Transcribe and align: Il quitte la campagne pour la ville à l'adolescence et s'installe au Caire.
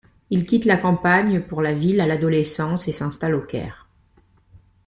Il 0.31 0.47
quitte 0.47 0.65
la 0.65 0.77
campagne 0.77 1.41
pour 1.41 1.61
la 1.61 1.75
ville 1.75 2.01
à 2.01 2.07
l'adolescence 2.07 2.87
et 2.87 2.91
s'installe 2.91 3.35
au 3.35 3.41
Caire. 3.41 3.87